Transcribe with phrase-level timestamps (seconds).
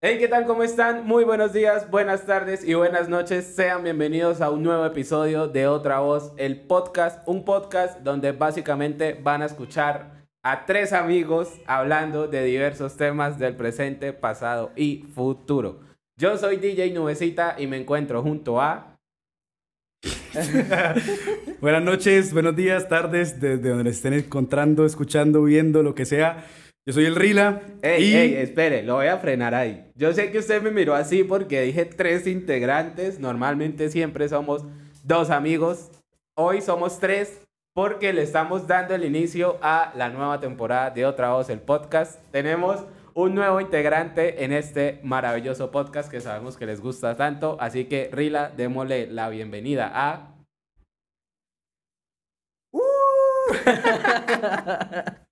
[0.00, 0.46] Hey, ¿qué tal?
[0.46, 1.08] ¿Cómo están?
[1.08, 3.44] Muy buenos días, buenas tardes y buenas noches.
[3.44, 9.18] Sean bienvenidos a un nuevo episodio de Otra Voz, el podcast, un podcast donde básicamente
[9.20, 15.80] van a escuchar a tres amigos hablando de diversos temas del presente, pasado y futuro.
[16.16, 19.00] Yo soy DJ Nubecita y me encuentro junto a...
[21.60, 26.44] Buenas noches, buenos días, tardes, desde donde estén encontrando, escuchando, viendo, lo que sea.
[26.88, 27.60] Yo soy el Rila.
[27.82, 29.92] Ey, y ey, espere, lo voy a frenar ahí.
[29.94, 33.20] Yo sé que usted me miró así porque dije tres integrantes.
[33.20, 34.64] Normalmente siempre somos
[35.04, 35.90] dos amigos.
[36.34, 37.42] Hoy somos tres
[37.74, 42.22] porque le estamos dando el inicio a la nueva temporada de Otra Voz, el podcast.
[42.30, 47.58] Tenemos un nuevo integrante en este maravilloso podcast que sabemos que les gusta tanto.
[47.60, 50.36] Así que, Rila, démosle la bienvenida a...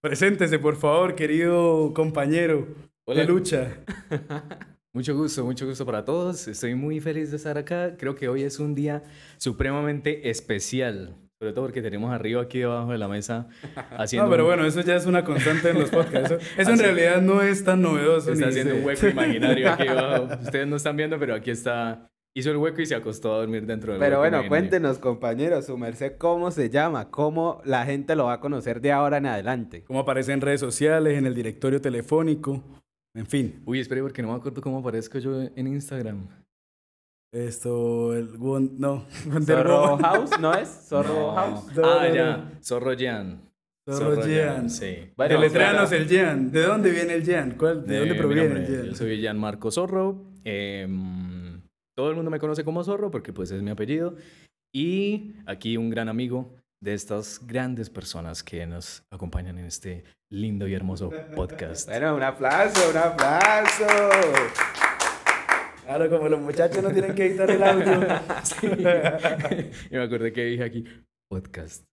[0.00, 2.68] preséntese, por favor, querido compañero
[3.04, 3.20] Hola.
[3.20, 3.78] de lucha.
[4.92, 6.48] Mucho gusto, mucho gusto para todos.
[6.48, 7.96] Estoy muy feliz de estar acá.
[7.96, 9.04] Creo que hoy es un día
[9.36, 11.14] supremamente especial.
[11.38, 13.46] Sobre todo porque tenemos arriba aquí debajo de la mesa
[13.96, 16.32] haciendo, No, pero bueno, eso ya es una constante en los podcasts.
[16.32, 18.32] Eso, eso en realidad no es tan novedoso.
[18.32, 20.28] está ni haciendo un hueco imaginario aquí abajo.
[20.42, 22.09] Ustedes no están viendo, pero aquí está.
[22.34, 25.66] Hizo el hueco y se acostó a dormir dentro del Pero hueco bueno, cuéntenos, compañeros,
[25.66, 29.26] su merced, cómo se llama, cómo la gente lo va a conocer de ahora en
[29.26, 29.82] adelante.
[29.84, 32.62] Cómo aparece en redes sociales, en el directorio telefónico,
[33.14, 33.62] en fin.
[33.66, 36.28] Uy, espere, porque no me acuerdo cómo aparezco yo en Instagram.
[37.32, 38.28] Esto, el
[38.78, 39.04] no,
[39.46, 39.98] Zorro.
[39.98, 40.68] House, ¿no es?
[40.88, 41.34] Zorro No.
[41.34, 41.76] House.
[41.76, 42.50] No, ah, no, ya.
[42.62, 43.40] Zorro Jan.
[43.88, 44.70] Zorro Jean.
[44.70, 45.10] Sí.
[45.16, 46.50] Bueno, el Jean.
[46.50, 47.52] ¿De dónde viene el Jean?
[47.56, 48.84] ¿Cuál, ¿De, dónde mi proviene el Jean?
[48.86, 50.16] Yo soy Gianmarco Zorro.
[50.44, 51.39] em,
[52.00, 54.16] todo el mundo me conoce como Zorro porque pues es mi apellido.
[54.74, 60.66] Y aquí un gran amigo de estas grandes personas que nos acompañan en este lindo
[60.66, 61.88] y hermoso podcast.
[61.90, 63.86] Bueno, un aplauso, un aplauso.
[65.84, 68.00] Claro, como los muchachos no tienen que editar el audio.
[69.90, 70.84] y me acordé que dije aquí
[71.28, 71.89] podcast.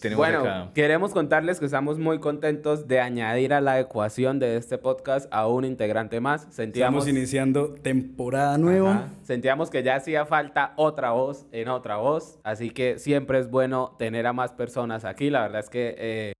[0.00, 0.70] Tenemos Bueno, acá.
[0.72, 5.48] queremos contarles que estamos muy contentos de añadir a la ecuación de este podcast a
[5.48, 6.46] un integrante más.
[6.50, 8.90] Sentíamos, Estamos iniciando temporada nueva.
[8.92, 13.50] Ajá, sentíamos que ya hacía falta otra voz en otra voz, así que siempre es
[13.50, 15.28] bueno tener a más personas aquí.
[15.28, 16.32] La verdad es que eh,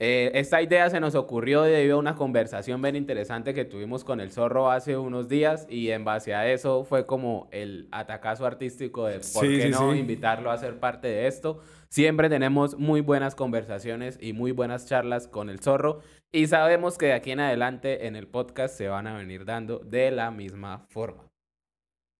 [0.00, 4.20] eh, esta idea se nos ocurrió debido a una conversación bien interesante que tuvimos con
[4.20, 9.06] el zorro hace unos días y en base a eso fue como el atacazo artístico
[9.06, 9.98] de por Sí, qué sí, no sí.
[9.98, 11.60] invitarlo a ser parte de esto.
[11.88, 16.00] Siempre tenemos muy buenas conversaciones y muy buenas charlas con el zorro
[16.30, 19.78] y sabemos que de aquí en adelante en el podcast se van a venir dando
[19.80, 21.24] de la misma forma.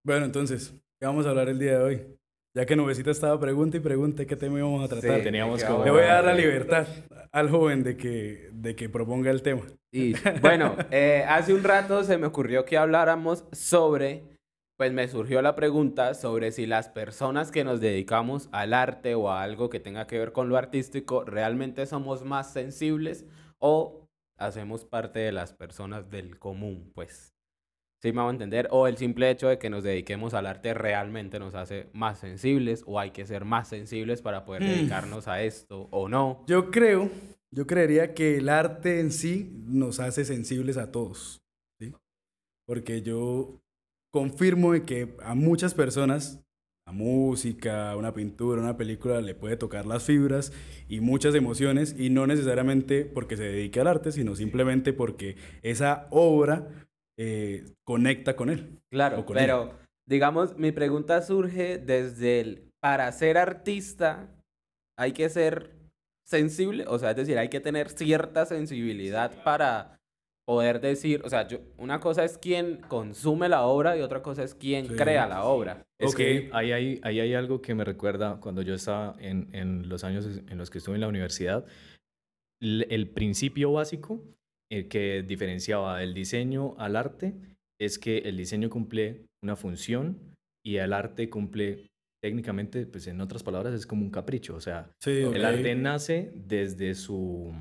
[0.05, 2.19] Bueno, entonces, ¿qué vamos a hablar el día de hoy?
[2.55, 5.19] Ya que Nubecita estaba pregunta y pregunta qué tema íbamos a tratar.
[5.19, 6.87] Sí, Teníamos como- Le voy a dar la libertad
[7.31, 9.63] al joven de que, de que proponga el tema.
[9.93, 14.25] Y bueno, eh, hace un rato se me ocurrió que habláramos sobre,
[14.77, 19.31] pues me surgió la pregunta sobre si las personas que nos dedicamos al arte o
[19.31, 23.25] a algo que tenga que ver con lo artístico realmente somos más sensibles
[23.59, 24.07] o
[24.39, 27.35] hacemos parte de las personas del común, pues.
[28.01, 28.69] ¿Sí me hago entender?
[28.71, 32.85] O el simple hecho de que nos dediquemos al arte realmente nos hace más sensibles
[32.87, 34.67] o hay que ser más sensibles para poder Mm.
[34.67, 36.45] dedicarnos a esto o no.
[36.47, 37.11] Yo creo,
[37.51, 41.43] yo creería que el arte en sí nos hace sensibles a todos.
[41.81, 41.93] ¿sí?
[42.67, 43.61] Porque yo
[44.13, 46.41] confirmo de que a muchas personas
[46.87, 50.53] la música, una pintura, una película le puede tocar las fibras
[50.89, 56.07] y muchas emociones y no necesariamente porque se dedique al arte, sino simplemente porque esa
[56.11, 56.67] obra
[57.19, 58.79] eh, conecta con él.
[58.91, 59.75] Claro, con pero
[60.09, 64.29] digamos, mi pregunta surge desde el, para ser artista
[64.99, 65.73] hay que ser
[66.27, 69.99] sensible, o sea, es decir, hay que tener cierta sensibilidad para
[70.47, 74.43] poder decir, o sea, yo, una cosa es quien consume la obra y otra cosa
[74.43, 74.97] es quien Sí.
[74.97, 75.85] crea la obra.
[76.01, 76.17] Es Ok.
[76.17, 80.05] que ahí hay, ahí hay algo que me recuerda cuando yo estaba en, en los
[80.05, 81.67] años en los que estuve en la universidad.
[82.63, 84.23] L- El principio básico
[84.71, 87.35] eh, que diferenciaba el diseño al arte
[87.81, 90.19] es que el diseño cumple una función
[90.65, 91.87] y el arte cumple
[92.23, 94.55] técnicamente, pues en otras palabras, es como un capricho.
[94.57, 97.53] O sea, Sí, el arte nace desde su,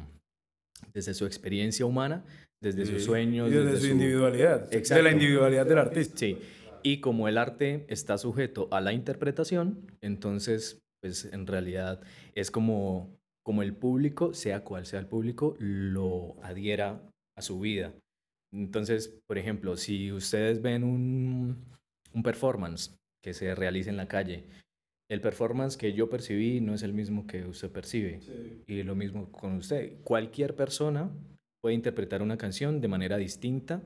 [0.94, 2.26] desde su experiencia humana,
[2.62, 3.06] desde sus Sí.
[3.06, 4.70] sueños, Y desde, desde su individualidad.
[4.70, 5.04] De Exacto.
[5.04, 6.18] la individualidad del artista.
[6.18, 6.40] Sí,
[6.82, 12.02] y como el arte está sujeto a la interpretación, entonces, pues en realidad
[12.34, 13.16] es como,
[13.48, 17.02] como el público, sea cual sea el público, lo adhiera
[17.38, 17.94] a su vida.
[18.54, 21.56] Entonces, por ejemplo, si ustedes ven un,
[22.12, 24.44] un performance que se realiza en la calle,
[25.10, 28.20] el performance que yo percibí no es el mismo que usted percibe.
[28.68, 29.94] Y lo mismo con usted.
[30.04, 31.10] Cualquier persona
[31.64, 33.82] puede interpretar una canción de manera distinta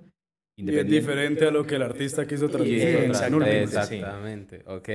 [0.57, 2.87] Y es diferente a lo que el artista quiso transmitir.
[2.87, 4.89] exactamente, exactamente, ok.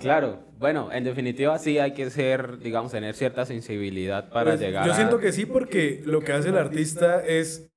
[0.00, 4.86] Claro, bueno, en definitiva sí hay que ser, digamos, tener cierta sensibilidad para pues, llegar
[4.86, 7.70] Yo siento que sí porque lo que hace el artista es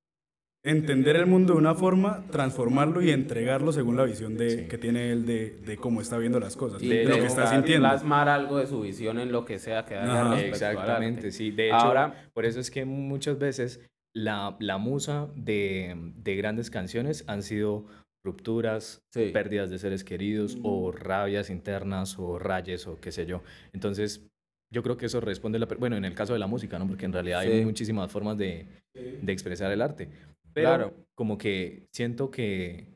[0.62, 5.10] entender el mundo de una forma, transformarlo y entregarlo según la visión de, que tiene
[5.12, 7.88] él de, de, cómo está viendo las cosas, de, lo que está sintiendo.
[7.88, 10.38] Plasmar algo de su visión en lo que sea que haga.
[10.40, 11.50] Exactamente, sí.
[11.50, 13.80] De hecho, Ahora, por eso es que muchas veces
[14.12, 17.86] la, la musa de, de grandes canciones han sido
[18.24, 23.42] rupturas, pérdidas de seres queridos o rabias internas o rayes o qué sé yo.
[23.72, 24.26] Entonces,
[24.72, 26.86] yo creo que eso responde, la, bueno, en el caso de la música, ¿no?
[26.86, 30.08] Porque en realidad hay muchísimas formas de, de expresar el arte.
[30.52, 30.94] Pero claro.
[31.14, 32.86] como que siento que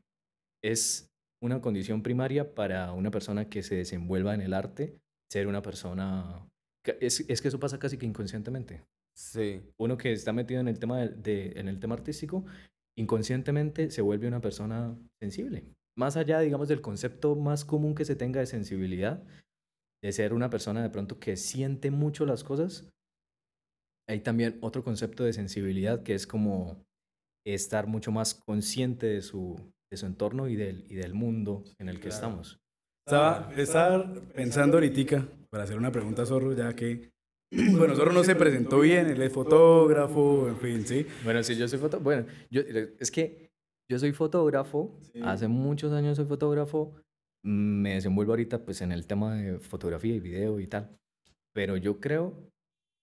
[0.63, 1.11] es
[1.43, 4.99] una condición primaria para una persona que se desenvuelva en el arte,
[5.31, 6.49] ser una persona...
[7.01, 8.83] Es, es que eso pasa casi que inconscientemente.
[9.17, 9.63] Sí.
[9.79, 12.45] Uno que está metido en el tema, de, en el tema artístico,
[12.99, 15.65] inconscientemente se vuelve una persona sensible.
[15.97, 19.23] Más allá, digamos, del concepto más común que se tenga de sensibilidad,
[20.03, 22.91] de ser una persona de pronto que siente mucho las cosas,
[24.09, 26.85] hay también otro concepto de sensibilidad que es como
[27.47, 29.57] estar mucho más consciente de su,
[29.91, 32.59] de su entorno y del, y del mundo en el que estamos.
[33.07, 37.13] Estaba, estaba pensando ahorita, para hacer una pregunta a Zorro, ya que,
[37.77, 41.07] bueno, Zorro no se presentó bien, él es fotógrafo, en fin, ¿sí?
[41.25, 42.63] Bueno, sí, yo soy fotógrafo, bueno, yo,
[42.99, 43.51] es que
[43.91, 46.95] yo soy fotógrafo, hace muchos años soy fotógrafo,
[47.45, 50.97] me desenvuelvo ahorita pues en el tema de fotografía y video y tal,
[51.55, 52.33] pero yo creo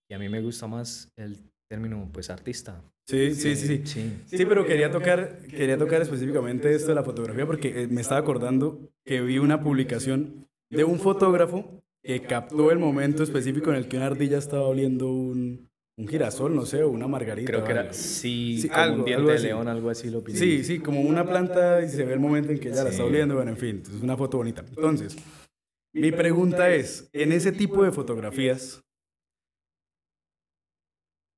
[0.10, 1.38] que a mí me gusta más el
[1.70, 2.82] término pues artista,
[3.12, 4.22] Sí, sí, sí, sí.
[4.26, 8.22] Sí, pero quería tocar, quería tocar específicamente esto de la fotografía porque eh, me estaba
[8.22, 13.88] acordando que vi una publicación de un fotógrafo que captó el momento específico en el
[13.88, 17.52] que una ardilla estaba oliendo un, un girasol, no sé, o una margarita.
[17.52, 20.50] Creo que era, sí, como algo, un diente de león, algo así lo pidieron.
[20.50, 23.04] Sí, sí, como una planta y se ve el momento en que ella la está
[23.04, 24.64] oliendo, bueno, en fin, es una foto bonita.
[24.68, 25.16] Entonces,
[25.94, 28.82] mi pregunta es, en ese tipo de fotografías,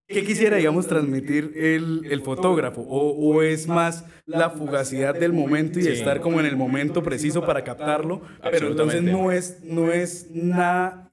[0.07, 2.81] ¿Qué quisiera, digamos, transmitir el, el fotógrafo?
[2.81, 7.45] O, ¿O, es más la fugacidad del momento y estar como en el momento preciso
[7.45, 8.21] para captarlo?
[8.51, 11.11] Pero entonces no es, no es nada...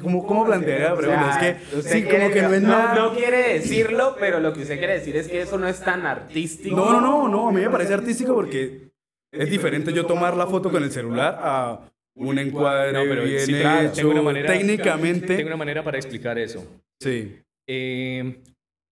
[0.00, 1.48] ¿Cómo, cómo plantearía la pregunta?
[1.48, 2.94] es que, sí, como que no es nada...
[2.94, 6.06] No, quiere decirlo, pero lo que usted quiere decir es que eso no es tan
[6.06, 6.76] artístico.
[6.76, 8.92] No, no, no, no, a mí me parece artístico porque
[9.32, 13.40] es diferente yo tomar la foto con el celular a un encuadre no, pero bien
[13.40, 15.36] hecho, tengo una manera, técnicamente.
[15.36, 16.64] Tengo una manera para explicar eso.
[17.00, 17.38] Sí.
[17.66, 18.42] Eh,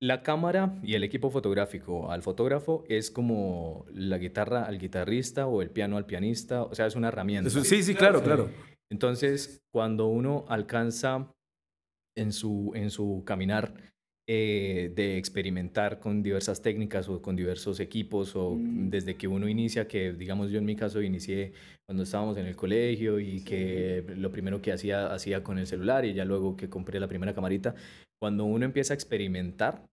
[0.02, 5.60] la cámara y el equipo fotográfico al fotógrafo es como la guitarra al guitarrista o
[5.60, 7.50] el piano al pianista, o sea, es una herramienta.
[7.50, 8.50] sí, sí, claro, claro.
[8.90, 11.32] Entonces, cuando uno alcanza
[12.16, 13.89] en su, en su caminar
[14.32, 18.88] eh, de experimentar con diversas técnicas o con diversos equipos o mm.
[18.88, 21.52] desde que uno inicia, que digamos yo en mi caso inicié
[21.84, 26.04] cuando estábamos en el colegio y que lo primero que hacía hacía con el celular
[26.04, 27.74] y ya luego que compré la primera camarita,
[28.20, 29.84] cuando uno empieza a experimentar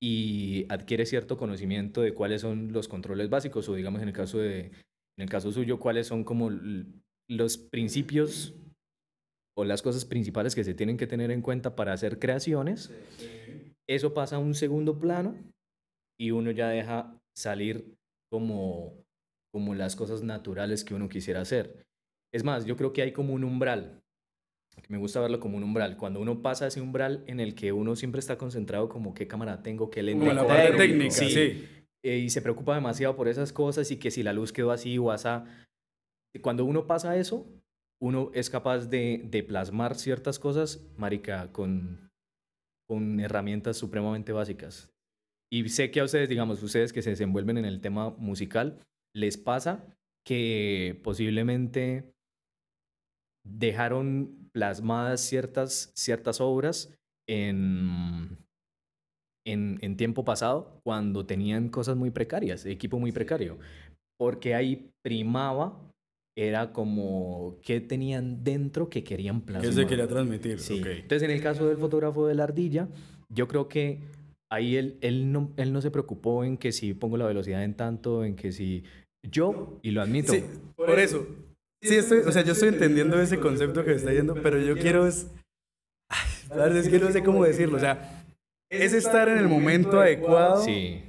[0.00, 4.38] y adquiere cierto conocimiento de cuáles son los controles básicos o digamos en el caso
[4.38, 6.52] de en el caso suyo cuáles son como
[7.28, 8.54] los principios
[9.58, 12.90] o las cosas principales que se tienen que tener en cuenta para hacer creaciones,
[13.88, 15.36] eso pasa a un segundo plano
[16.18, 17.96] y uno ya deja salir
[18.30, 19.04] como,
[19.52, 21.86] como las cosas naturales que uno quisiera hacer.
[22.32, 24.02] Es más, yo creo que hay como un umbral,
[24.82, 25.96] que me gusta verlo como un umbral.
[25.96, 29.62] Cuando uno pasa ese umbral en el que uno siempre está concentrado como qué cámara
[29.62, 30.26] tengo, qué lente.
[30.26, 31.68] Como la parte técnica, sí.
[32.04, 34.98] Eh, y se preocupa demasiado por esas cosas y que si la luz quedó así
[34.98, 35.28] o así.
[36.42, 37.46] Cuando uno pasa eso,
[38.00, 42.05] uno es capaz de, de plasmar ciertas cosas, marica, con,
[42.88, 44.92] con herramientas supremamente básicas.
[45.52, 48.80] Y sé que a ustedes, digamos, ustedes que se desenvuelven en el tema musical,
[49.14, 49.84] les pasa
[50.26, 52.12] que posiblemente
[53.44, 56.92] dejaron plasmadas ciertas, ciertas obras
[57.28, 58.38] en,
[59.46, 63.58] en, en, tiempo pasado cuando tenían cosas muy precarias, equipo muy precario,
[64.18, 65.80] porque ahí primaba
[66.36, 69.68] era como qué tenían dentro que querían plasmar.
[69.68, 70.60] ¿Qué se quería transmitir?
[70.60, 70.82] Sí.
[70.84, 72.88] Entonces, en el caso del fotógrafo de la ardilla,
[73.30, 74.00] yo creo que
[74.52, 77.74] ahí él, él, no, él no se preocupó en que si pongo la velocidad en
[77.74, 78.84] tanto, en que si
[79.26, 80.32] yo, y lo admito.
[80.32, 80.44] Sí,
[80.76, 81.26] por eso.
[81.82, 85.06] Sí, estoy, o sea, yo estoy entendiendo ese concepto que está yendo, pero yo quiero
[85.06, 85.30] es...
[86.10, 88.24] Ay, es que no sé cómo decirlo, o sea,
[88.70, 90.62] es estar en el momento adecuado.
[90.62, 91.02] Sí.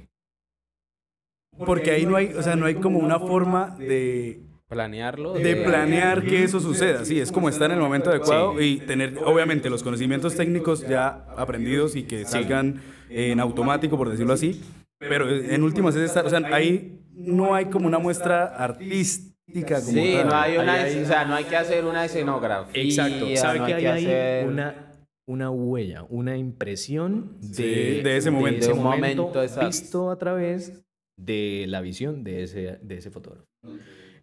[1.64, 5.32] Porque ahí no hay, o sea, no hay como una forma de Planearlo.
[5.32, 9.18] De, planear que eso suceda, sí, es como estar en el momento adecuado y tener,
[9.24, 14.60] obviamente, los conocimientos técnicos ya aprendidos y que salgan en automático, por decirlo así,
[14.98, 19.92] Pero en últimas es estar, o sea, ahí no hay como una muestra artística como
[19.92, 20.26] Sí, tal.
[20.28, 22.82] no hay una, Ahí hay- o sea, no hay que hacer una escenografía.
[22.82, 23.26] Exacto.
[23.36, 24.92] ¿Sabe no que hay hay que ahí hacer- una,
[25.26, 27.62] una huella, una impresión de, Sí,
[28.02, 28.58] de ese momento.
[28.60, 29.66] ese De un momento, exacto.
[29.68, 30.82] visto a través
[31.16, 33.46] de la visión de ese, de ese fotógrafo.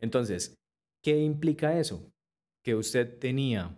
[0.01, 0.55] Entonces,
[1.03, 2.11] ¿qué implica eso?
[2.63, 3.75] Que usted tenía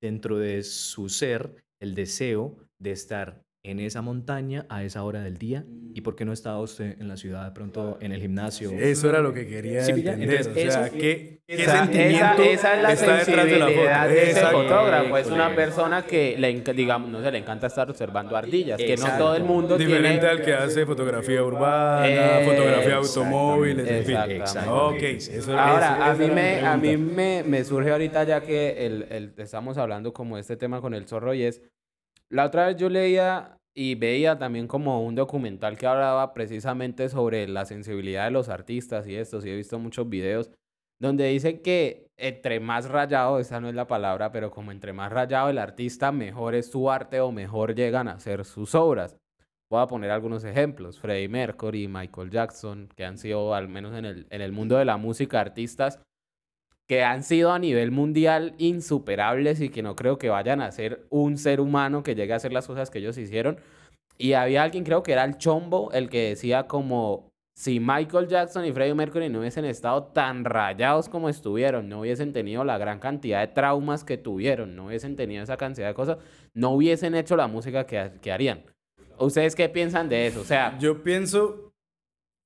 [0.00, 5.38] dentro de su ser el deseo de estar en esa montaña a esa hora del
[5.38, 8.70] día y por qué no estaba usted en la ciudad de pronto en el gimnasio.
[8.72, 10.40] Eso era lo que quería Sí, entender.
[10.40, 13.26] entonces, o sea, eso- ¿qué, qué O sea, sentimiento esa, esa es la está detrás
[13.46, 14.14] de la sensibilidad foto?
[14.14, 15.16] de ese fotógrafo.
[15.16, 18.76] Es una persona que, le, digamos, no sé, le encanta estar observando ardillas.
[18.76, 20.28] Que no todo el mundo Diferente tiene...
[20.28, 24.16] al que hace fotografía urbana, Eh, fotografía automóviles, en fin.
[24.42, 24.70] exactamente.
[24.70, 28.42] Ok, eso, Ahora, eso- a esa mí, me, a mí me, me surge ahorita ya
[28.42, 31.62] que el, el- estamos hablando como de este tema con el zorro y es,
[32.30, 37.48] la otra vez yo leía y veía también como un documental que hablaba precisamente sobre
[37.48, 40.50] la sensibilidad de los artistas y esto, sí he visto muchos videos
[41.00, 45.12] donde dicen que entre más rayado, esa no es la palabra, pero como entre más
[45.12, 49.16] rayado el artista, mejor es su arte o mejor llegan a ser sus obras.
[49.68, 51.00] Voy a poner algunos ejemplos.
[51.00, 54.84] Freddie Mercury, Michael Jackson, que han sido, al menos en el, en el mundo de
[54.84, 56.00] la música, artistas
[56.86, 61.06] que han sido a nivel mundial insuperables y que no creo que vayan a ser
[61.10, 63.58] un ser humano que llegue a hacer las cosas que ellos hicieron.
[64.18, 68.64] Y había alguien, creo que era el Chombo, el que decía como si Michael Jackson
[68.64, 72.98] y Freddie Mercury no hubiesen estado tan rayados como estuvieron, no hubiesen tenido la gran
[72.98, 76.18] cantidad de traumas que tuvieron, no hubiesen tenido esa cantidad de cosas,
[76.52, 78.64] no hubiesen hecho la música que, que harían.
[79.18, 80.40] ¿Ustedes qué piensan de eso?
[80.40, 81.72] O sea, Yo pienso,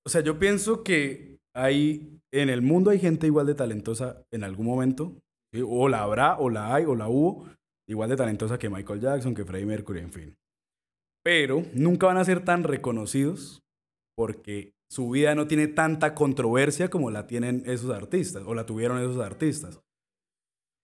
[0.04, 4.44] o sea, yo pienso que hay, en el mundo hay gente igual de talentosa en
[4.44, 5.16] algún momento,
[5.52, 5.62] ¿sí?
[5.66, 7.46] o la habrá, o la hay, o la hubo,
[7.88, 10.36] igual de talentosa que Michael Jackson, que Freddie Mercury, en fin.
[11.24, 13.60] Pero nunca van a ser tan reconocidos
[14.16, 18.98] porque su vida no tiene tanta controversia como la tienen esos artistas, o la tuvieron
[18.98, 19.80] esos artistas.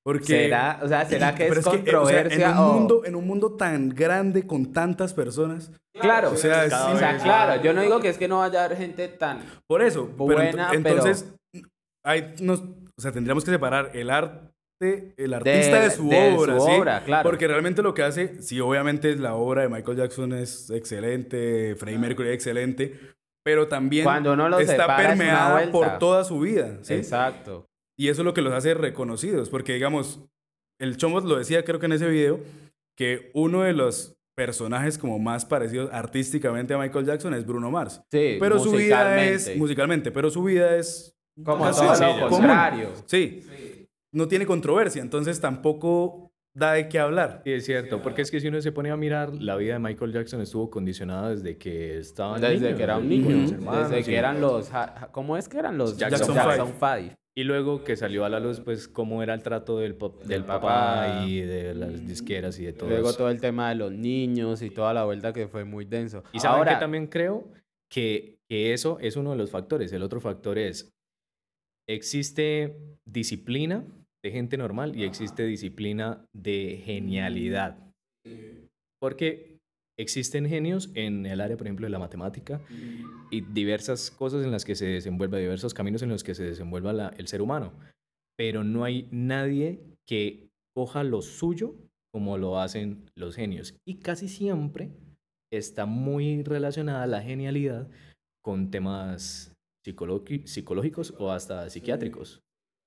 [0.04, 2.73] Porque, ¿será, o sea, ¿será que es o sea, controversia en, un o...?
[2.75, 7.62] mundo, en un mundo tan grande con tantas personas, Claro, o sea, o vez claro,
[7.62, 9.40] yo no digo que es que no vaya a haber gente tan...
[9.66, 11.32] Por eso, pero Buena, pero- entonces,
[12.04, 16.58] hay, nos, o sea, tendríamos que separar el arte, el artista de, su de obra,
[16.58, 16.73] su ¿sí?
[16.73, 17.30] obra, claro.
[17.30, 21.99] Porque realmente lo que hace, sí, obviamente la obra de Michael Jackson es excelente, Freddie
[21.99, 22.99] Mercury es excelente,
[23.44, 26.94] pero también Cuando uno los está es permeada por toda su vida, ¿sí?
[26.94, 27.66] Exacto.
[27.96, 30.20] Y eso es lo que los hace reconocidos, porque digamos,
[30.80, 32.40] el Chomos lo decía creo que en ese video,
[32.96, 38.02] que uno de los personajes como más parecidos artísticamente a Michael Jackson es Bruno Mars.
[38.10, 40.10] Sí, Pero su vida es, musicalmente.
[40.10, 42.88] pero su vida es Como todo lo contrario.
[42.90, 43.04] común.
[43.06, 43.42] Sí.
[44.12, 47.42] No tiene controversia, entonces tampoco da de qué hablar.
[47.44, 49.80] Sí, es cierto, porque es que si uno se pone a mirar, la vida de
[49.80, 54.04] Michael Jackson estuvo condicionada desde que estaba Desde niño, que era un niño, hermanos, desde
[54.04, 54.70] que eran los...
[55.12, 55.96] ¿Cómo es que eran los?
[55.96, 56.34] Jackson
[56.78, 57.16] Five.
[57.37, 60.29] Y luego que salió a la luz, pues, cómo era el trato del, pop- del
[60.29, 60.69] Del papá,
[61.09, 61.25] papá.
[61.26, 63.19] y de las disqueras y de todo Luego eso.
[63.19, 66.23] todo el tema de los niños y toda la vuelta que fue muy denso.
[66.33, 67.50] Y saben Ahora, que también creo
[67.91, 69.93] que, que eso es uno de los factores.
[69.93, 70.93] El otro factor es,
[71.88, 73.85] existe disciplina
[74.23, 77.79] de gente normal y existe disciplina de genialidad.
[79.00, 79.53] Porque
[79.98, 82.60] existen genios en el área, por ejemplo, de la matemática
[83.30, 86.92] y diversas cosas en las que se desenvuelve, diversos caminos en los que se desenvuelva
[86.92, 87.72] la- el ser humano.
[88.36, 91.74] Pero no hay nadie que coja lo suyo
[92.12, 93.74] como lo hacen los genios.
[93.86, 94.90] Y casi siempre
[95.52, 97.88] está muy relacionada la genialidad
[98.44, 99.52] con temas
[99.84, 102.40] psicológicos o hasta psiquiátricos.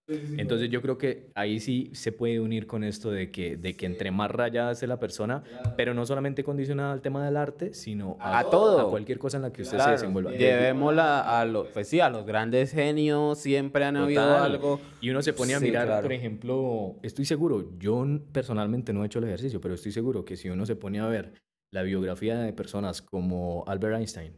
[0.07, 3.85] Entonces yo creo que ahí sí se puede unir con esto de que, de que
[3.85, 5.43] entre más rayada esté la persona,
[5.75, 8.87] pero no solamente condicionada al tema del arte, sino a, A todo.
[8.87, 10.31] a cualquier cosa en la que usted claro, se desenvuelva.
[10.31, 11.67] llevémosla a los...
[11.67, 14.43] Pues sí, a los grandes genios siempre han habido Total.
[14.51, 14.79] algo...
[15.01, 16.03] Y uno se pone a Sí, mirar, claro.
[16.03, 20.37] por ejemplo, estoy seguro, yo personalmente no he hecho el ejercicio, pero estoy seguro que
[20.37, 21.33] si uno se pone a ver
[21.73, 24.33] la biografía de personas como Albert Einstein,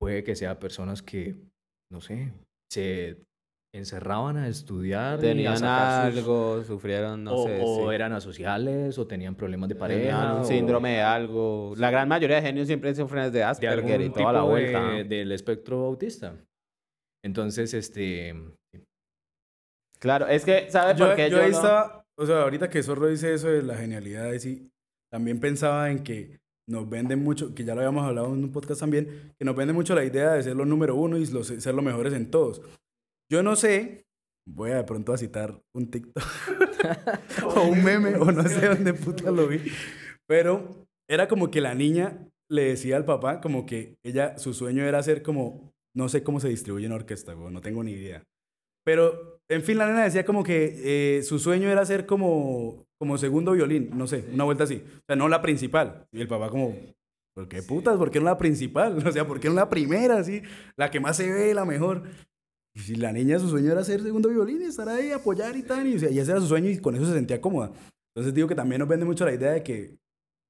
[0.00, 1.36] puede que sea personas que,
[1.92, 2.32] no sé,
[2.70, 3.16] se
[3.74, 7.94] encerraban a estudiar, y a Tenían sacar sus- algo, sufrieron, no o, sé, o sí.
[7.94, 11.74] eran asociales, o tenían problemas de Tenían pareja, un o síndrome de algo.
[11.76, 14.80] La gran mayoría de genios siempre sufren de de Asperger y algún toda la vuelta.
[14.90, 15.08] de- ¿no?
[15.10, 16.34] del espectro autista.
[17.24, 18.34] Entonces, este,
[19.98, 22.68] Claro, es que, ¿sabe Yo, por qué yo yo ahí no- estaba, o sea, ahorita
[22.68, 24.70] que Zorro dice eso de la genialidad, y sí,
[25.10, 28.80] también pensaba en que nos venden mucho, que ya lo habíamos hablado en un podcast
[28.80, 31.74] también, que nos venden mucho la idea de ser los número uno y los, ser
[31.74, 32.60] los mejores en todos.
[33.30, 34.06] Yo no sé,
[34.48, 36.22] voy a de pronto a citar un TikTok
[37.56, 39.60] o un meme, o no sé dónde puta lo vi,
[40.28, 44.84] pero era como que la niña le decía al papá como que ella, su sueño
[44.84, 48.22] era ser como, no sé cómo se distribuye en orquesta, güey, no tengo ni idea.
[48.84, 53.18] Pero, en fin, la nena decía como que eh, su sueño era ser como, como
[53.18, 54.76] segundo violín, no sé, una vuelta así.
[54.76, 56.06] O sea, no la principal.
[56.12, 56.72] Y el papá como,
[57.34, 57.96] ¿por qué putas?
[57.96, 59.04] ¿Por qué no la principal?
[59.04, 60.40] O sea, ¿por qué no la primera, así?
[60.76, 62.04] La que más se ve, la mejor.
[62.76, 65.86] Si la niña su sueño era ser segundo violín y estar ahí, apoyar y tal,
[65.86, 67.72] y, y ese era su sueño y con eso se sentía cómoda.
[68.14, 69.96] Entonces digo que también nos vende mucho la idea de que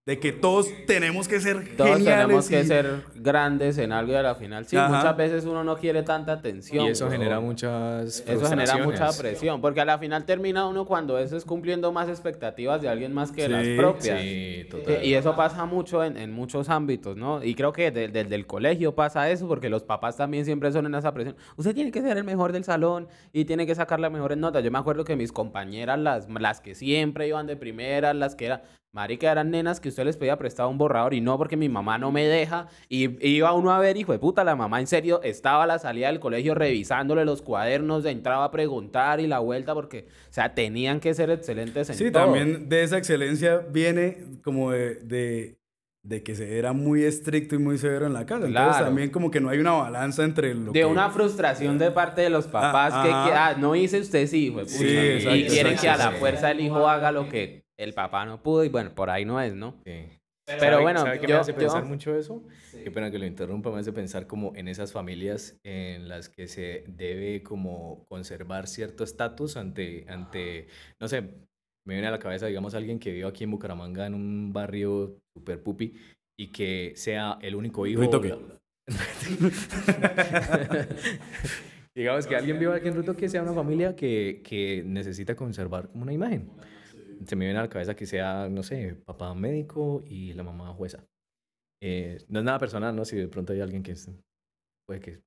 [0.07, 4.13] de que todos tenemos que ser Todos geniales tenemos que y- ser grandes en algo
[4.13, 4.89] y a la final sí, Ajá.
[4.97, 6.87] muchas veces uno no quiere tanta atención.
[6.87, 9.17] Y eso genera muchas Eso genera mucha frustraciones.
[9.19, 13.13] presión, porque a la final termina uno cuando eso es cumpliendo más expectativas de alguien
[13.13, 14.21] más que las propias.
[14.21, 15.05] Sí, total.
[15.05, 17.43] Y eso pasa mucho en, en muchos ámbitos, ¿no?
[17.43, 20.95] Y creo que desde el colegio pasa eso, porque los papás también siempre son en
[20.95, 21.35] esa presión.
[21.57, 24.63] Usted tiene que ser el mejor del salón y tiene que sacar las mejores notas.
[24.63, 28.47] Yo me acuerdo que mis compañeras, las, las que siempre iban de primeras, las que
[28.47, 28.61] eran,
[28.97, 31.99] marica, eran nenas que usted les pedía prestado un borrador y no porque mi mamá
[31.99, 32.67] no me deja.
[32.89, 35.79] Y iba uno a ver, hijo de puta, la mamá en serio estaba a la
[35.79, 40.55] salida del colegio revisándole los cuadernos, entraba a preguntar y la vuelta, porque, o sea,
[40.55, 42.25] tenían que ser excelentes en Sí, todo.
[42.25, 45.59] también de esa excelencia viene como de, de,
[46.03, 48.47] de que se era muy estricto y muy severo en la casa.
[48.47, 48.85] Entonces Claro.
[48.87, 50.87] también como que no hay una balanza entre lo de que...
[50.87, 53.29] una frustración de parte de los papás Ah, que, ajá.
[53.29, 54.79] que, ah, no hice usted sí, hijo de pucha.
[54.79, 56.17] Sí, y exacto, quieren exacto, que a la sí.
[56.21, 59.41] fuerza el hijo haga lo que el papá no pudo y bueno, por ahí no
[59.41, 59.77] es, ¿no?
[59.85, 59.93] Sí.
[60.49, 62.43] Pero ¿Sabe- bueno, ¿sabe qué yo- me hace yo- pensar mucho eso?
[62.73, 66.47] Qué pena que lo interrumpa, me hace pensar como en esas familias en las que
[66.47, 70.69] se debe como conservar cierto estatus ante, ante,
[71.01, 71.23] no sé,
[71.85, 75.19] me viene a la cabeza, digamos, alguien que vive aquí en Bucaramanga en un barrio
[75.37, 75.95] super pupi
[76.39, 78.01] y que sea el único hijo...
[78.03, 78.37] Ritoque.
[81.95, 85.89] digamos que alguien vive aquí en Ruto que sea una familia que, que necesita conservar
[85.89, 86.49] como una imagen.
[87.27, 90.73] Se me viene a la cabeza que sea, no sé, papá médico y la mamá
[90.75, 91.05] jueza.
[91.83, 93.05] Eh, no es nada personal, ¿no?
[93.05, 94.11] Si de pronto hay alguien que es-
[94.87, 95.21] puede que...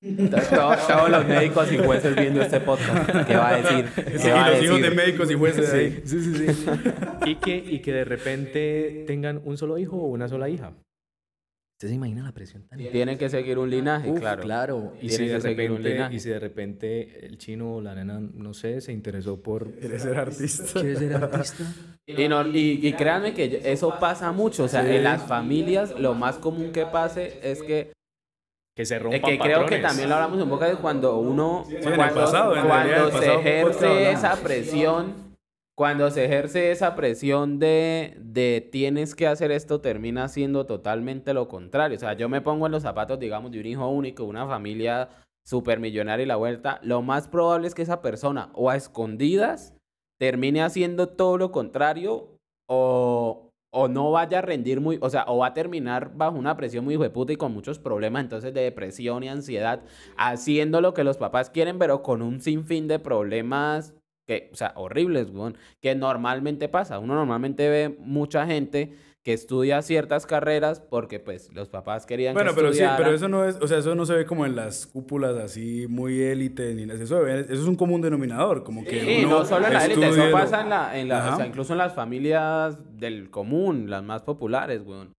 [0.00, 3.86] Todos, los médicos y jueces viendo este podcast, ¿qué va a decir?
[4.04, 4.96] ¿Qué Sí, va a los hijos de decir?
[4.96, 6.02] médicos y jueces ahí.
[6.04, 6.66] Sí, sí, sí.
[7.26, 10.72] y, que, y que de repente tengan un solo hijo o una sola hija.
[11.78, 14.42] ¿Usted se imagina la presión tan Tienen que seguir un linaje, Uf, claro.
[14.42, 14.92] claro.
[15.00, 18.52] Y si, que de repente, y si de repente el chino o la nena, no
[18.52, 19.70] sé, se interesó por...
[19.74, 20.64] Quiere ser artista.
[20.80, 21.62] ¿Quiere ser artista?
[22.04, 24.96] Y, no- y, y créanme que eso pasa mucho, o sea, Sí.
[24.96, 27.92] en las familias lo más común que pase es que
[28.74, 29.82] Que se rompan que creo que patrones.
[29.82, 33.34] también lo hablamos un poco de cuando uno en el cuando, pasado, cuando el se
[33.36, 35.27] ejerce esa presión
[35.78, 41.46] cuando se ejerce esa presión de, de tienes que hacer esto termina siendo totalmente lo
[41.46, 41.96] contrario.
[41.96, 45.08] O sea yo me pongo en los zapatos digamos de un hijo único una familia
[45.46, 49.72] supermillonaria y la vuelta lo más probable es que esa persona o a escondidas
[50.18, 52.26] termine haciendo todo lo contrario
[52.68, 56.56] o o no vaya a rendir muy, o sea, o va a terminar bajo una
[56.56, 59.82] presión muy puta y con muchos problemas entonces de depresión y ansiedad,
[60.16, 63.94] haciendo lo que los papás quieren, pero con un sinfín de problemas
[64.28, 66.98] que, o sea, horribles, weón, que normalmente pasa.
[66.98, 72.50] Uno normalmente ve mucha gente que estudia ciertas carreras porque pues los papás querían Bueno,
[72.50, 74.54] que pero sí, pero eso no es, o sea, eso no se ve como en
[74.54, 77.02] las cúpulas así muy élite ni nada.
[77.02, 80.08] Eso, eso es un común denominador, como que Sí, uno no solo en la élite,
[80.08, 84.02] eso pasa en la, en la o sea, incluso en las familias del común, las
[84.02, 85.12] más populares, weón.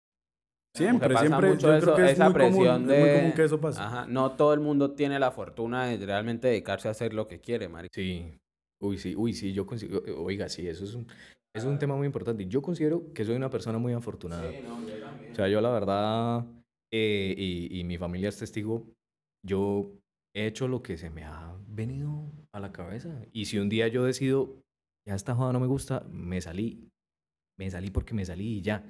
[0.76, 1.50] Siempre, siempre.
[1.50, 3.00] mucho yo eso, creo que es esa muy común, presión es de...
[3.00, 3.82] muy común que eso pase.
[3.82, 7.40] Ajá, no todo el mundo tiene la fortuna de realmente dedicarse a hacer lo que
[7.40, 7.96] quiere, marica.
[7.96, 8.40] Sí.
[8.82, 11.06] Uy, sí, uy, sí, yo consigo, oiga, sí, eso es un,
[11.54, 12.46] es un tema muy importante.
[12.48, 14.52] Yo considero que soy una persona muy afortunada.
[15.32, 16.46] O sea, yo la verdad,
[16.92, 18.88] eh, y, y mi familia es testigo,
[19.46, 19.92] yo
[20.34, 23.22] he hecho lo que se me ha venido a la cabeza.
[23.34, 24.62] Y si un día yo decido,
[25.06, 26.90] ya esta joda no me gusta, me salí.
[27.58, 28.86] Me salí porque me salí y ya.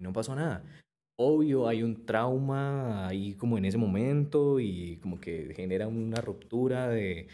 [0.00, 0.64] No pasó nada.
[1.18, 6.88] Obvio, hay un trauma ahí como en ese momento y como que genera una ruptura
[6.88, 7.28] de,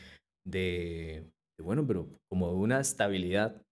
[0.47, 1.25] de,
[1.62, 3.62] bueno, pero como de una estabilidad.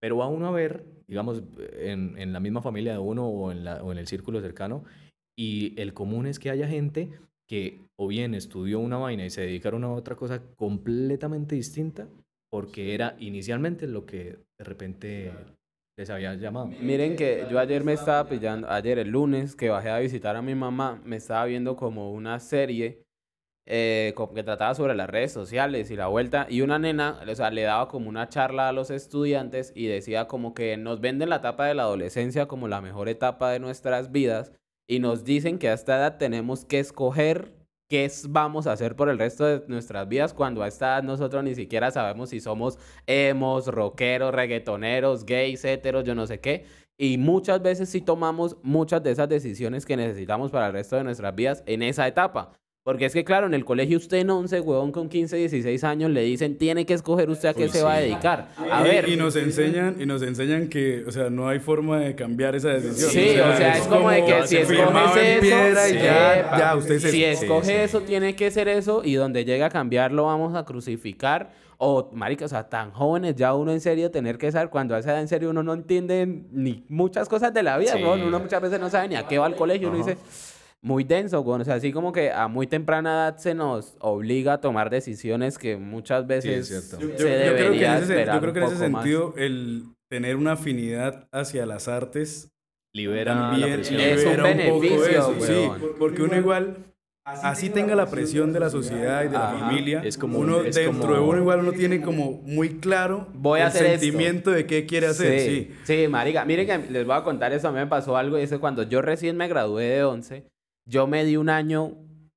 [0.00, 1.42] Pero va uno a ver, digamos,
[1.78, 4.84] en, en la misma familia de uno o en, la, o en el círculo cercano,
[5.38, 7.10] y el común es que haya gente
[7.48, 12.08] que o bien estudió una vaina y se dedicaron a otra cosa completamente distinta,
[12.50, 15.32] porque era inicialmente lo que de repente
[15.98, 16.66] les había llamado.
[16.66, 20.42] Miren que yo ayer me estaba pillando, ayer el lunes que bajé a visitar a
[20.42, 23.05] mi mamá, me estaba viendo como una serie
[23.66, 27.50] eh, que trataba sobre las redes sociales y la vuelta, y una nena, o sea,
[27.50, 31.36] le daba como una charla a los estudiantes y decía como que nos venden la
[31.36, 34.52] etapa de la adolescencia como la mejor etapa de nuestras vidas
[34.88, 37.52] y nos dicen que a esta edad tenemos que escoger
[37.88, 41.44] qué vamos a hacer por el resto de nuestras vidas cuando a esta edad nosotros
[41.44, 46.64] ni siquiera sabemos si somos emos, rockeros, reggaetoneros, gays, heteros, yo no sé qué.
[46.98, 51.04] Y muchas veces sí tomamos muchas de esas decisiones que necesitamos para el resto de
[51.04, 52.52] nuestras vidas en esa etapa.
[52.86, 56.08] Porque es que, claro, en el colegio usted en 11, huevón, con 15, 16 años,
[56.08, 58.50] le dicen, tiene que escoger usted a qué se va a dedicar.
[58.70, 59.08] A y, ver.
[59.08, 62.68] y nos enseñan y nos enseñan que, o sea, no hay forma de cambiar esa
[62.68, 63.10] decisión.
[63.10, 66.76] Sí, o sea, es como de que si escoges eso, piedra y ya, epa, ya
[66.76, 67.72] usted se si escoge sí.
[67.72, 71.50] eso, tiene que ser eso, y donde llega a cambiar lo vamos a crucificar.
[71.78, 75.00] O, marica, o sea, tan jóvenes ya uno en serio tener que saber, cuando a
[75.00, 78.22] esa edad en serio uno no entiende ni muchas cosas de la vida, weón.
[78.22, 80.16] uno muchas veces no sabe ni a qué va al colegio, uno dice,
[80.82, 81.62] muy denso, weón.
[81.62, 85.58] o sea, así como que a muy temprana edad se nos obliga a tomar decisiones
[85.58, 86.68] que muchas veces.
[86.68, 88.78] Yo, se yo- yo creo que en debería ese, yo creo que en un ese
[88.84, 89.02] poco más.
[89.02, 92.50] sentido el tener una afinidad hacia las artes
[92.94, 94.00] Libera la también presión.
[94.00, 96.76] Es un libera poco beneficio, eso, sí, porque uno igual
[97.24, 99.58] así tenga la presión de la sociedad y de la Ajá.
[99.66, 103.26] familia, Es como- uno es dentro como- de uno igual uno tiene como muy claro
[103.34, 104.00] Voy a el hacer esto.
[104.00, 105.72] sentimiento de qué quiere hacer, sí.
[105.84, 106.44] Sí, marica.
[106.44, 107.66] Miren que les voy a contar eso.
[107.68, 110.44] A mí me pasó algo y es que cuando yo recién me gradué de 11,
[110.86, 111.92] yo me di un año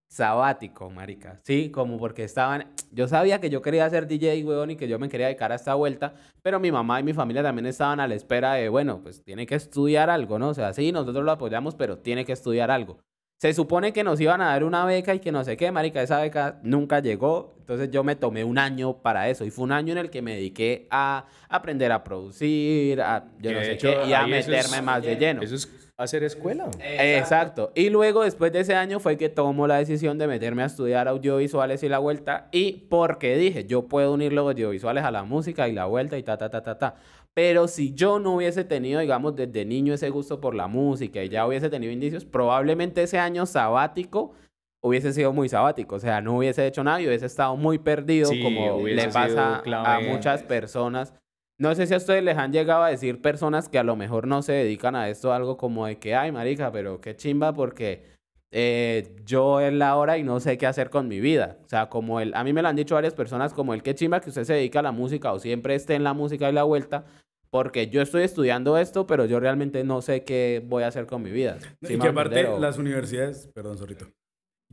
[0.09, 1.37] sabático, marica.
[1.43, 2.65] Sí, como porque estaban...
[2.91, 5.55] Yo sabía que yo quería ser DJ, weón, y que yo me quería dedicar a
[5.55, 9.01] esta vuelta, pero mi mamá y mi familia también estaban a la espera de, bueno,
[9.03, 10.49] pues tiene que estudiar algo, ¿no?
[10.49, 12.97] O sea, sí, nosotros lo apoyamos, pero tiene que estudiar algo.
[13.39, 16.01] Se supone que nos iban a dar una beca y que no sé qué, marica,
[16.01, 17.55] esa beca nunca llegó.
[17.59, 20.21] Entonces yo me tomé un año para eso y fue un año en el que
[20.21, 24.77] me dediqué a aprender a producir, a yo no sé hecho, qué, y a meterme
[24.77, 25.41] es- más de lleno.
[25.43, 26.69] Eso es hacer escuela.
[26.79, 27.71] Exacto.
[27.75, 31.07] Y luego, después de ese año, fue que tomó la decisión de meterme a estudiar
[31.07, 32.47] audiovisuales y la vuelta.
[32.51, 36.23] Y porque dije, yo puedo unir los audiovisuales a la música y la vuelta y
[36.23, 36.95] ta, ta, ta, ta, ta.
[37.33, 41.29] Pero si yo no hubiese tenido, digamos, desde niño ese gusto por la música y
[41.29, 44.33] ya hubiese tenido indicios, probablemente ese año sabático
[44.81, 45.95] hubiese sido muy sabático.
[45.95, 49.13] O sea, no hubiese hecho nada y hubiese estado muy perdido, Sí, como le sido
[49.13, 51.13] pasa a muchas personas.
[51.59, 54.27] No sé si a ustedes les han llegado a decir personas que a lo mejor
[54.27, 58.05] no se dedican a esto, algo como de que, ay, marica, pero qué chimba porque
[58.51, 61.57] eh, yo es la hora y no sé qué hacer con mi vida.
[61.65, 63.93] O sea, como el, a mí me lo han dicho varias personas, como el qué
[63.93, 66.53] chimba que usted se dedica a la música o siempre esté en la música y
[66.53, 67.03] la vuelta,
[67.51, 71.21] porque yo estoy estudiando esto, pero yo realmente no sé qué voy a hacer con
[71.21, 71.57] mi vida.
[71.83, 72.45] ¿Sí y que aparte?
[72.47, 74.05] O- las universidades, perdón, Zorrito,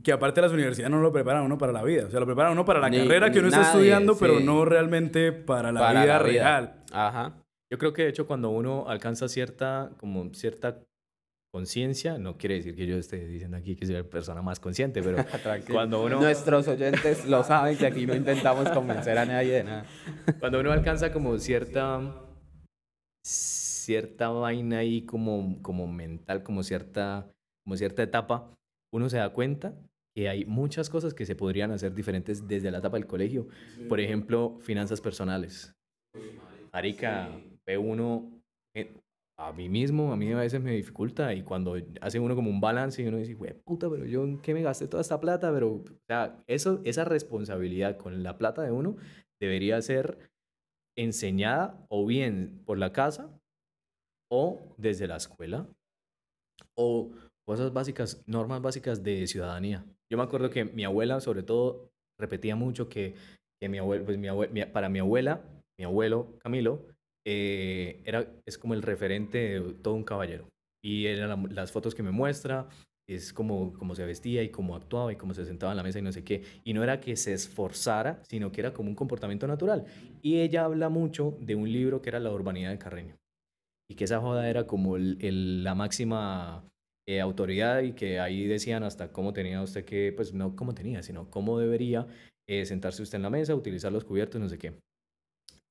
[0.03, 2.25] que aparte las universidades no lo preparan a uno para la vida, o sea, lo
[2.25, 5.71] preparan a uno para la Ni- carrera que uno está estudiando, pero no realmente para
[5.71, 6.43] la Para vida la vida.
[6.43, 6.83] real.
[6.91, 7.43] Ajá.
[7.71, 10.79] Yo creo que de hecho cuando uno alcanza cierta, como cierta
[11.51, 15.01] conciencia, no quiere decir que yo esté diciendo aquí que soy la persona más consciente,
[15.01, 15.73] pero Tranquilo.
[15.73, 19.85] cuando uno, Nuestros oyentes lo saben que aquí no intentamos convencer a nadie de nada.
[20.39, 21.99] cuando uno alcanza como cierta,
[23.23, 27.27] cierta vaina ahí como, como mental, como cierta,
[27.63, 28.53] como cierta etapa,
[28.93, 29.75] uno se da cuenta
[30.15, 33.47] que hay muchas cosas que se podrían hacer diferentes desde la etapa del colegio.
[33.87, 35.75] Por ejemplo, finanzas personales.
[36.71, 37.29] Arica,
[37.65, 38.41] ve uno,
[38.75, 38.93] eh,
[39.39, 42.59] a mí mismo, a mí a veces me dificulta y cuando hace uno como un
[42.59, 45.53] balance y uno dice, güey, puta, pero yo en qué me gasté toda esta plata,
[45.53, 48.95] pero, o sea, eso, esa responsabilidad con la plata de uno
[49.39, 50.31] debería ser
[50.97, 53.29] enseñada o bien por la casa
[54.31, 55.67] o desde la escuela
[56.75, 57.11] o
[57.47, 59.85] cosas básicas, normas básicas de ciudadanía.
[60.11, 63.15] Yo me acuerdo que mi abuela, sobre todo, repetía mucho que,
[63.59, 64.19] pues
[64.73, 65.41] para mi abuela,
[65.79, 66.85] mi abuelo Camilo,
[67.25, 70.47] eh, era, es como el referente de todo un caballero.
[70.83, 72.67] Y eran la- las fotos que me muestra,
[73.09, 75.99] es como, como se vestía y cómo actuaba y cómo se sentaba en la mesa
[75.99, 76.43] y no sé qué.
[76.65, 79.85] Y no era que se esforzara, sino que era como un comportamiento natural.
[80.21, 83.15] Y ella habla mucho de un libro que era La urbanidad de Carreño.
[83.89, 86.65] Y que esa joda era como la máxima
[87.07, 91.01] eh, autoridad y que ahí decían hasta cómo tenía usted que, pues no cómo tenía,
[91.03, 92.05] sino cómo debería
[92.49, 94.73] eh, sentarse usted en la mesa, utilizar los cubiertos, no sé qué.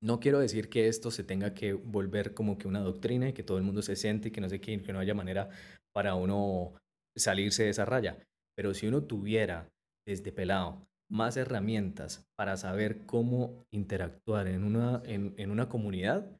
[0.02, 3.42] No quiero decir que esto se tenga que volver como que una doctrina y que
[3.42, 5.50] todo el mundo se siente y que no sé qué, y que no haya manera
[5.92, 6.74] para uno
[7.16, 8.18] salirse de esa raya.
[8.56, 9.68] Pero si uno tuviera
[10.06, 16.30] desde pelado más herramientas para saber cómo interactuar en una, en, en una comunidad,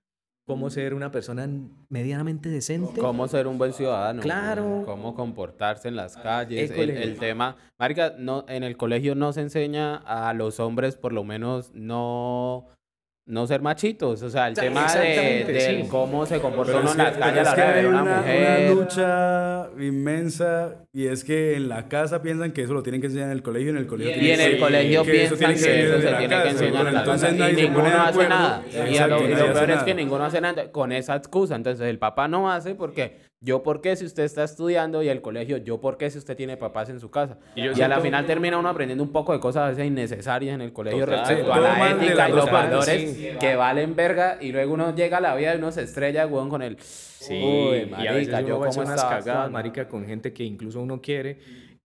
[0.47, 1.49] cómo ser una persona
[1.89, 3.01] medianamente decente.
[3.01, 4.23] Cómo ser un buen ciudadano.
[4.23, 4.83] Claro.
[4.87, 6.71] Cómo comportarse en las calles.
[6.71, 7.03] El, École.
[7.03, 7.57] el tema.
[7.79, 12.69] Marica, no, en el colegio no se enseña a los hombres, por lo menos, no.
[13.29, 15.89] No ser machitos, o sea, el tema de, del sí.
[15.91, 17.77] cómo se comporta uno es en que, las pero calles a la que hora de
[17.79, 18.71] hay ver una, una una mujer.
[18.71, 23.27] lucha inmensa y es que en la casa piensan que eso lo tienen que enseñar
[23.27, 25.55] en el colegio y en el colegio Y en el que- colegio que piensan que
[25.55, 27.37] eso venir se desde la tiene que enseñar en la entonces casa.
[27.41, 28.29] nadie Y se ninguno de hace acuerdo.
[28.31, 28.63] nada.
[28.73, 31.57] Y Exacto, lo, y lo peor es que ninguno hace nada con esa excusa.
[31.57, 35.21] Entonces el papá no hace porque yo por qué si usted está estudiando y el
[35.21, 37.39] colegio, yo por qué si usted tiene papás en su casa.
[37.55, 40.63] Y a la final termina uno aprendiendo un poco de cosas a veces innecesarias en
[40.63, 41.21] el colegio Total.
[41.21, 43.29] respecto a la ética y los valores sí.
[43.39, 46.49] que valen verga y luego uno llega a la vida y uno se estrella, weón,
[46.49, 46.79] con el...
[46.81, 50.81] Sí, Uy, y a veces marica, yo cómo unas cagadas, marica, con gente que incluso
[50.81, 51.39] uno quiere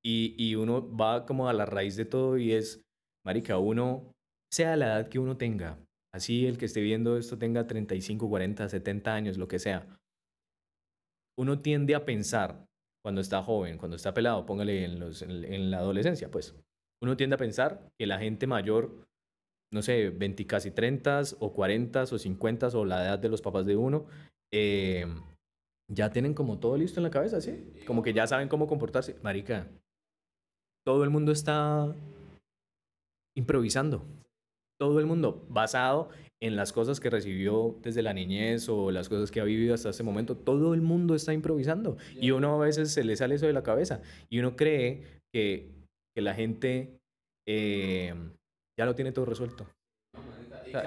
[0.03, 2.81] y, y uno va como a la raíz de todo y es,
[3.25, 4.13] marica, uno,
[4.51, 5.77] sea la edad que uno tenga,
[6.13, 9.87] así el que esté viendo esto tenga 35, 40, 70 años, lo que sea,
[11.39, 12.65] uno tiende a pensar
[13.03, 16.55] cuando está joven, cuando está pelado, póngale en, los, en, en la adolescencia, pues,
[17.03, 19.07] uno tiende a pensar que la gente mayor,
[19.73, 23.65] no sé, 20, casi 30 o 40 o 50 o la edad de los papás
[23.65, 24.05] de uno,
[24.53, 25.05] eh,
[25.91, 27.73] ya tienen como todo listo en la cabeza, ¿sí?
[27.87, 29.17] Como que ya saben cómo comportarse.
[29.23, 29.67] Marica,
[30.85, 31.93] todo el mundo está
[33.35, 34.05] improvisando.
[34.79, 36.09] Todo el mundo basado
[36.41, 39.91] en las cosas que recibió desde la niñez o las cosas que ha vivido hasta
[39.91, 40.35] ese momento.
[40.35, 41.97] Todo el mundo está improvisando.
[42.19, 44.01] Y uno a veces se le sale eso de la cabeza.
[44.29, 45.69] Y uno cree que,
[46.15, 46.97] que la gente
[47.47, 48.13] eh,
[48.77, 49.67] ya lo tiene todo resuelto.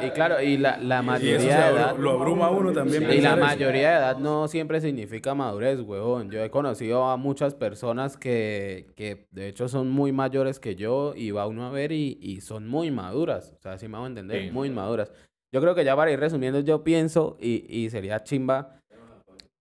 [0.02, 1.98] Y claro, y la, la Y eso mayoría se de edad...
[1.98, 3.02] lo abruma a uno también.
[3.12, 6.30] Y la mayoría de edad no siempre significa madurez, huevón.
[6.30, 11.12] Yo he conocido a muchas personas que, que de hecho son muy mayores que yo
[11.14, 13.52] y va uno a ver y, y son muy maduras.
[13.58, 14.50] O sea, así me hago entender, Sí.
[14.50, 15.12] muy maduras.
[15.54, 18.80] Yo creo que ya para ir resumiendo, yo pienso, y, y sería chimba,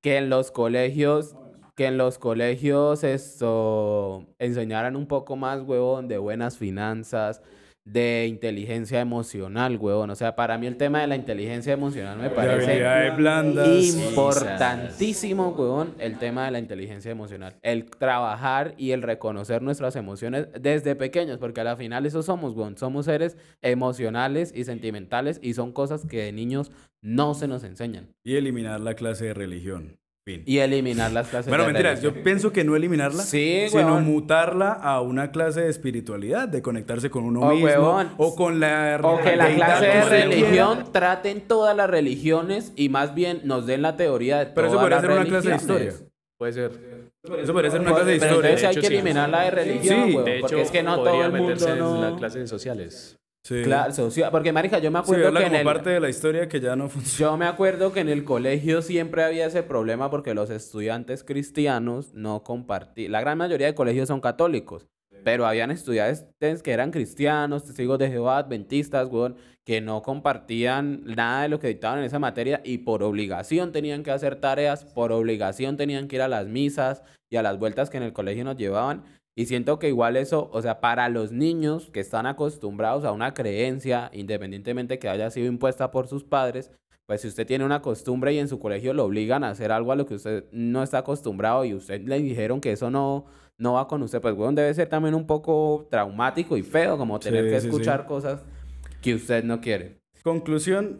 [0.02, 1.36] que en los colegios,
[1.76, 7.44] que en los colegios esto enseñaran un poco más, huevón, de buenas finanzas,
[7.86, 10.10] de inteligencia emocional, huevón.
[10.10, 12.82] O sea, para mí el tema de la inteligencia emocional me parece
[13.82, 17.56] importantísimo, huevón, el tema de la inteligencia emocional.
[17.62, 22.54] El trabajar y el reconocer nuestras emociones desde pequeños, porque a la final eso somos,
[22.54, 22.78] huevón.
[22.78, 28.08] Somos seres emocionales y sentimentales y son cosas que de niños no se nos enseñan.
[28.24, 29.98] Y eliminar la clase de religión.
[30.26, 30.42] Fin.
[30.46, 32.16] Y eliminar las clases Bueno, de mentiras, religión.
[32.16, 37.10] yo pienso que no eliminarla, Sí, sino mutarla a una clase de espiritualidad, de conectarse
[37.10, 38.10] con uno Oh, mismo huevón.
[38.18, 40.10] o con la O que la clase de quiera.
[40.10, 44.80] religión traten todas las religiones y más bien nos den la teoría de Pero eso
[44.80, 45.92] podría ser una clase de historia.
[46.38, 46.72] Puede ser.
[47.42, 48.50] Eso podría ser una Pues, clase de pero historia.
[48.52, 48.94] entonces hay De que sí.
[48.94, 51.70] eliminar la de religión, Sí, huevón, De hecho, porque es que no todo el meterse
[51.76, 52.12] mundo en no...
[52.12, 53.18] la clase de sociales.
[53.46, 53.62] Sí.
[53.64, 55.64] Claro, socia- porque marica, yo me Sí, acuerdo que en el...
[55.66, 57.32] parte de la historia que ya no funciona.
[57.32, 62.14] Yo me acuerdo que en el colegio siempre había ese problema porque los estudiantes cristianos
[62.14, 63.12] no compartían.
[63.12, 64.88] La gran mayoría de colegios son católicos,
[65.26, 71.44] pero habían estudiantes que eran cristianos, testigos de Jehová, adventistas, weón, que no compartían nada
[71.44, 75.12] de lo que dictaban en esa materia y por obligación tenían que hacer tareas, por
[75.12, 78.46] obligación tenían que ir a las misas y a las vueltas que en el colegio
[78.46, 79.04] nos llevaban.
[79.36, 83.34] Y siento que igual eso, o sea, para los niños que están acostumbrados a una
[83.34, 86.72] creencia, independientemente que haya sido impuesta por sus padres,
[87.08, 89.92] pues si usted tiene una costumbre y en su colegio lo obligan a hacer algo
[89.92, 93.26] a lo que usted no está acostumbrado y usted le dijeron que eso no,
[93.58, 97.20] no va con usted, pues bueno, debe ser también un poco traumático y feo como
[97.20, 97.68] tener Sí, que sí, sí.
[97.68, 98.44] escuchar cosas
[99.02, 99.98] que usted no quiere.
[100.24, 101.00] Conclusión,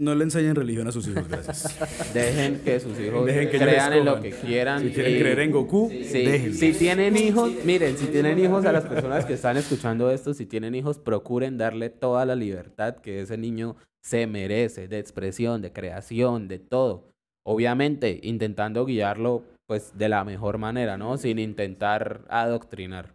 [0.00, 1.78] no le enseñen religión a sus hijos, gracias.
[2.14, 4.80] Dejen que sus hijos Dejen que crean en lo que quieran.
[4.82, 6.54] Si quieren y- creer en Goku, Sí, déjenlo.
[6.54, 10.46] si tienen hijos, miren, si tienen hijos a las personas que están escuchando esto, si
[10.46, 15.72] tienen hijos, procuren darle toda la libertad que ese niño se merece, de expresión, de
[15.72, 17.08] creación, de todo.
[17.46, 21.16] Obviamente, intentando guiarlo pues de la mejor manera, ¿no?
[21.16, 23.14] Sin intentar adoctrinar.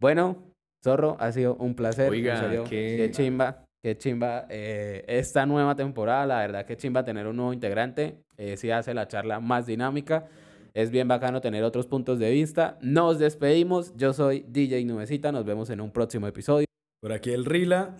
[0.00, 0.52] Bueno,
[0.84, 2.10] Zorro, ha sido un placer.
[2.10, 7.24] Oiga, qué- qué chimba, qué chimba eh, esta nueva temporada, la verdad que chimba tener
[7.28, 10.26] un nuevo integrante, eh, sí hace la charla más dinámica.
[10.74, 12.78] Es bien bacano tener otros puntos de vista.
[12.82, 13.94] Nos despedimos.
[13.94, 15.30] Yo soy DJ Nubecita.
[15.30, 16.66] Nos vemos en un próximo episodio.
[17.00, 17.96] Por aquí el Rila.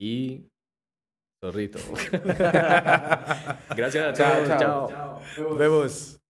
[0.00, 0.48] Y
[1.40, 1.78] zorrito.
[3.76, 4.48] Gracias a Chao, todos.
[4.58, 4.88] chao.
[4.88, 5.20] chao.
[5.38, 6.25] Nos vemos.